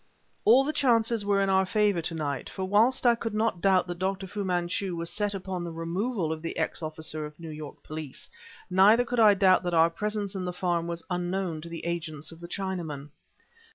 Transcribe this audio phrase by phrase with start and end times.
[0.45, 3.85] All the chances were in our favor to night; for whilst I could not doubt
[3.85, 4.25] that Dr.
[4.25, 8.27] Fu Manchu was set upon the removal of the ex officer of New York police,
[8.67, 12.31] neither could I doubt that our presence in the farm was unknown to the agents
[12.31, 13.09] of the Chinaman.